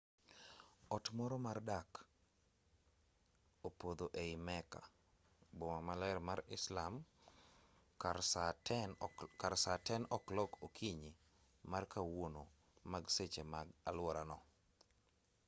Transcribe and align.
ot 0.95 1.05
moro 1.17 1.37
mar 1.45 1.59
dak 1.69 1.89
ne 1.99 2.05
opodho 3.67 4.07
ei 4.23 4.33
mecca 4.47 4.81
boma 5.57 5.79
maler 5.87 6.17
mar 6.27 6.39
islam 6.57 6.93
kar 9.45 9.53
saa 9.61 9.77
10 9.85 10.05
o'clock 10.17 10.51
okinyi 10.67 11.11
ma 11.69 11.79
kawuono 11.93 12.43
mag 12.91 13.05
seche 13.15 13.43
ma 13.51 13.59
aluorano 13.89 14.37